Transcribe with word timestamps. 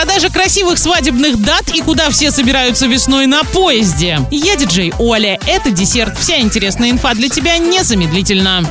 Продажа 0.00 0.30
красивых 0.30 0.78
свадебных 0.78 1.42
дат 1.42 1.74
и 1.74 1.82
куда 1.82 2.08
все 2.08 2.30
собираются 2.30 2.86
весной 2.86 3.26
на 3.26 3.44
поезде. 3.44 4.18
Я 4.30 4.56
диджей 4.56 4.94
Оля. 4.98 5.38
Это 5.46 5.70
десерт. 5.70 6.18
Вся 6.18 6.40
интересная 6.40 6.88
инфа 6.90 7.12
для 7.12 7.28
тебя 7.28 7.58
незамедлительно. 7.58 8.62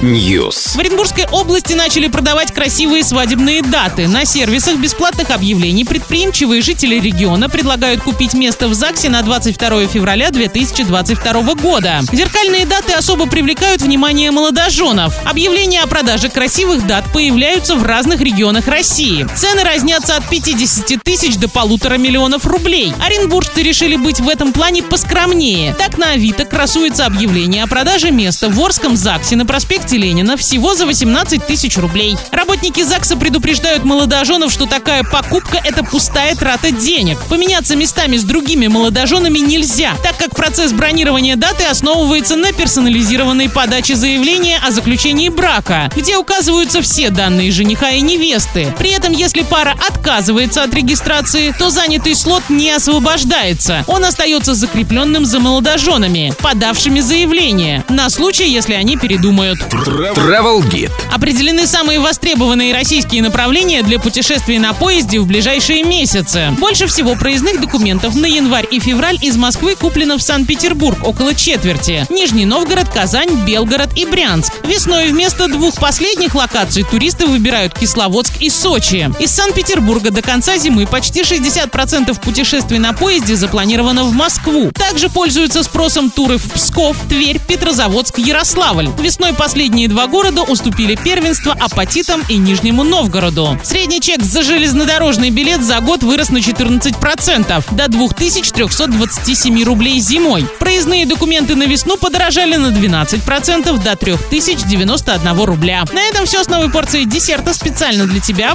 News. 0.00 0.74
В 0.74 0.78
Оренбургской 0.78 1.26
области 1.30 1.74
начали 1.74 2.08
продавать 2.08 2.54
красивые 2.54 3.04
свадебные 3.04 3.60
даты. 3.60 4.08
На 4.08 4.24
сервисах 4.24 4.76
бесплатных 4.76 5.28
объявлений 5.30 5.84
предприимчивые 5.84 6.62
жители 6.62 6.98
региона 6.98 7.50
предлагают 7.50 8.00
купить 8.00 8.32
место 8.32 8.66
в 8.66 8.72
ЗАГСе 8.72 9.10
на 9.10 9.20
22 9.20 9.88
февраля 9.88 10.30
2022 10.30 11.54
года. 11.56 12.00
Зеркальные 12.10 12.64
даты 12.64 12.94
особо 12.94 13.26
привлекают 13.26 13.82
внимание 13.82 14.30
молодоженов. 14.30 15.14
Объявления 15.26 15.82
о 15.82 15.86
продаже 15.86 16.30
красивых 16.30 16.86
дат 16.86 17.04
появляются 17.12 17.76
в 17.76 17.82
разных 17.82 18.22
регионах 18.22 18.66
России. 18.68 19.17
Цены 19.26 19.64
разнятся 19.64 20.16
от 20.16 20.28
50 20.28 21.02
тысяч 21.02 21.36
до 21.36 21.48
полутора 21.48 21.96
миллионов 21.96 22.46
рублей. 22.46 22.92
Оренбуржцы 23.00 23.62
решили 23.62 23.96
быть 23.96 24.20
в 24.20 24.28
этом 24.28 24.52
плане 24.52 24.82
поскромнее. 24.82 25.74
Так 25.74 25.98
на 25.98 26.12
Авито 26.12 26.44
красуется 26.44 27.06
объявление 27.06 27.64
о 27.64 27.66
продаже 27.66 28.10
места 28.10 28.48
в 28.48 28.60
Орском 28.60 28.96
ЗАГСе 28.96 29.36
на 29.36 29.46
проспекте 29.46 29.96
Ленина 29.96 30.36
всего 30.36 30.74
за 30.74 30.86
18 30.86 31.46
тысяч 31.46 31.76
рублей. 31.76 32.16
Работники 32.30 32.82
ЗАГСа 32.82 33.16
предупреждают 33.16 33.84
молодоженов, 33.84 34.52
что 34.52 34.66
такая 34.66 35.02
покупка– 35.02 35.60
это 35.64 35.82
пустая 35.82 36.34
трата 36.34 36.70
денег. 36.70 37.18
Поменяться 37.28 37.76
местами 37.76 38.16
с 38.16 38.24
другими 38.24 38.66
молодоженами 38.66 39.38
нельзя, 39.38 39.94
так 40.02 40.16
как 40.16 40.34
процесс 40.36 40.72
бронирования 40.72 41.36
даты 41.36 41.64
основывается 41.64 42.36
на 42.36 42.52
персонализированной 42.52 43.48
подаче 43.48 43.96
заявления 43.96 44.58
о 44.58 44.70
заключении 44.70 45.28
брака, 45.28 45.90
где 45.96 46.16
указываются 46.16 46.82
все 46.82 47.10
данные 47.10 47.50
жениха 47.50 47.90
и 47.90 48.00
невесты. 48.00 48.74
При 48.78 48.90
этом, 48.90 49.07
если 49.12 49.42
пара 49.42 49.74
отказывается 49.88 50.62
от 50.62 50.74
регистрации, 50.74 51.54
то 51.58 51.70
занятый 51.70 52.14
слот 52.14 52.42
не 52.48 52.70
освобождается. 52.70 53.84
Он 53.86 54.04
остается 54.04 54.54
закрепленным 54.54 55.24
за 55.24 55.40
молодоженами, 55.40 56.32
подавшими 56.40 57.00
заявление, 57.00 57.84
на 57.88 58.10
случай, 58.10 58.48
если 58.48 58.74
они 58.74 58.96
передумают. 58.96 59.58
Travel 59.58 60.60
Guide. 60.60 60.90
Определены 61.12 61.66
самые 61.66 62.00
востребованные 62.00 62.74
российские 62.74 63.22
направления 63.22 63.82
для 63.82 63.98
путешествий 63.98 64.58
на 64.58 64.72
поезде 64.72 65.20
в 65.20 65.26
ближайшие 65.26 65.84
месяцы. 65.84 66.54
Больше 66.58 66.86
всего 66.86 67.14
проездных 67.14 67.60
документов 67.60 68.14
на 68.14 68.26
январь 68.26 68.66
и 68.70 68.80
февраль 68.80 69.18
из 69.22 69.36
Москвы 69.36 69.74
куплено 69.74 70.18
в 70.18 70.22
Санкт-Петербург 70.22 70.98
около 71.06 71.34
четверти. 71.34 72.06
Нижний 72.10 72.46
Новгород, 72.46 72.88
Казань, 72.88 73.44
Белгород 73.46 73.96
и 73.96 74.06
Брянск. 74.06 74.52
Весной 74.64 75.08
вместо 75.08 75.48
двух 75.48 75.74
последних 75.76 76.34
локаций 76.34 76.84
туристы 76.84 77.26
выбирают 77.26 77.78
Кисловодск 77.78 78.40
и 78.40 78.50
Сочи. 78.50 78.87
Из 78.88 79.30
Санкт-Петербурга 79.32 80.10
до 80.10 80.22
конца 80.22 80.56
зимы 80.56 80.86
почти 80.86 81.20
60% 81.20 82.18
путешествий 82.22 82.78
на 82.78 82.94
поезде 82.94 83.36
запланировано 83.36 84.04
в 84.04 84.14
Москву. 84.14 84.70
Также 84.72 85.10
пользуются 85.10 85.62
спросом 85.62 86.10
туры 86.10 86.38
в 86.38 86.50
Псков, 86.52 86.96
Тверь, 87.06 87.38
Петрозаводск, 87.38 88.16
Ярославль. 88.16 88.88
Весной 88.98 89.34
последние 89.34 89.88
два 89.88 90.06
города 90.06 90.42
уступили 90.42 90.94
первенство 90.94 91.52
Апатитам 91.52 92.22
и 92.30 92.38
Нижнему 92.38 92.82
Новгороду. 92.82 93.58
Средний 93.62 94.00
чек 94.00 94.22
за 94.22 94.42
железнодорожный 94.42 95.28
билет 95.28 95.62
за 95.62 95.80
год 95.80 96.02
вырос 96.02 96.30
на 96.30 96.38
14%, 96.38 97.64
до 97.70 97.88
2327 97.88 99.64
рублей 99.64 100.00
зимой. 100.00 100.46
Проездные 100.58 101.04
документы 101.04 101.56
на 101.56 101.64
весну 101.64 101.98
подорожали 101.98 102.56
на 102.56 102.68
12%, 102.68 103.84
до 103.84 103.96
3091 103.96 105.44
рубля. 105.44 105.84
На 105.92 106.00
этом 106.04 106.24
все 106.24 106.42
с 106.42 106.48
новой 106.48 106.70
порцией 106.70 107.04
десерта 107.04 107.52
специально 107.52 108.06
для 108.06 108.20
тебя. 108.20 108.54